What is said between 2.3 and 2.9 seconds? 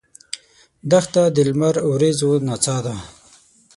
نڅا